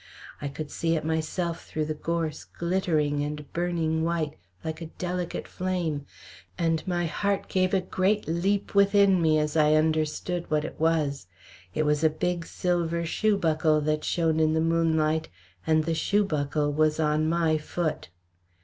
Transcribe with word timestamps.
I 0.41 0.47
could 0.47 0.71
see 0.71 0.95
it 0.95 1.05
myself 1.05 1.63
through 1.67 1.85
the 1.85 1.93
gorse 1.93 2.45
glittering 2.45 3.21
and 3.23 3.45
burning 3.53 4.03
white, 4.03 4.33
like 4.65 4.81
a 4.81 4.87
delicate 4.87 5.47
flame, 5.47 6.07
and 6.57 6.81
my 6.87 7.05
heart 7.05 7.47
gave 7.47 7.71
a 7.71 7.81
great 7.81 8.27
leap 8.27 8.73
within 8.73 9.21
me 9.21 9.37
as 9.37 9.55
I 9.55 9.75
understood 9.75 10.49
what 10.49 10.65
it 10.65 10.79
was. 10.79 11.27
It 11.75 11.83
was 11.85 12.03
a 12.03 12.09
big 12.09 12.47
silver 12.47 13.05
shoe 13.05 13.37
buckle 13.37 13.79
that 13.81 14.03
shone 14.03 14.39
in 14.39 14.55
the 14.55 14.59
moonlight, 14.59 15.29
and 15.67 15.83
the 15.83 15.93
shoe 15.93 16.25
buckle 16.25 16.73
was 16.73 16.99
on 16.99 17.29
my 17.29 17.59
foot. 17.59 18.09